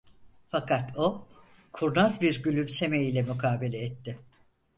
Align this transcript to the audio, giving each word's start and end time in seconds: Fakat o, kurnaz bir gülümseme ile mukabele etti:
Fakat 0.49 0.97
o, 0.97 1.27
kurnaz 1.73 2.21
bir 2.21 2.43
gülümseme 2.43 3.03
ile 3.03 3.21
mukabele 3.23 3.77
etti: 3.79 4.17